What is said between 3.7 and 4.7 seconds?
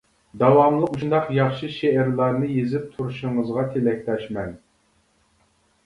تىلەكداشمەن.